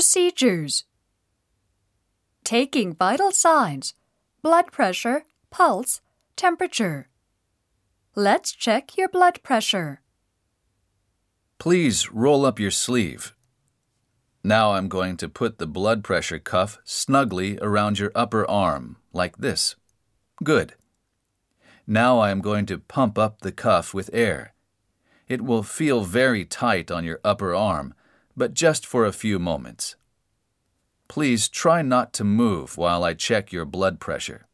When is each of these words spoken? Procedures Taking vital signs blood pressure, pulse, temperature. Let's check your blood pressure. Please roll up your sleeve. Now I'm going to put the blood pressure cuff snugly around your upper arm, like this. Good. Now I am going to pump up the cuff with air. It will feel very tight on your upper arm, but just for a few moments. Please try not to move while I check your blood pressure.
Procedures 0.00 0.84
Taking 2.42 2.94
vital 2.94 3.32
signs 3.32 3.92
blood 4.40 4.72
pressure, 4.72 5.24
pulse, 5.50 6.00
temperature. 6.36 7.10
Let's 8.14 8.52
check 8.52 8.96
your 8.96 9.10
blood 9.10 9.42
pressure. 9.42 10.00
Please 11.58 12.10
roll 12.10 12.46
up 12.46 12.58
your 12.58 12.70
sleeve. 12.70 13.34
Now 14.42 14.72
I'm 14.72 14.88
going 14.88 15.18
to 15.18 15.28
put 15.28 15.58
the 15.58 15.66
blood 15.66 16.02
pressure 16.02 16.38
cuff 16.38 16.78
snugly 16.82 17.58
around 17.58 17.98
your 17.98 18.10
upper 18.14 18.48
arm, 18.48 18.96
like 19.12 19.36
this. 19.36 19.76
Good. 20.42 20.76
Now 21.86 22.18
I 22.20 22.30
am 22.30 22.40
going 22.40 22.64
to 22.72 22.78
pump 22.78 23.18
up 23.18 23.42
the 23.42 23.52
cuff 23.52 23.92
with 23.92 24.08
air. 24.14 24.54
It 25.28 25.42
will 25.42 25.62
feel 25.62 26.04
very 26.04 26.46
tight 26.46 26.90
on 26.90 27.04
your 27.04 27.20
upper 27.22 27.54
arm, 27.54 27.92
but 28.36 28.54
just 28.54 28.86
for 28.86 29.04
a 29.04 29.12
few 29.12 29.38
moments. 29.38 29.96
Please 31.08 31.48
try 31.48 31.82
not 31.82 32.12
to 32.12 32.24
move 32.24 32.76
while 32.76 33.02
I 33.02 33.14
check 33.14 33.52
your 33.52 33.64
blood 33.64 33.98
pressure. 33.98 34.46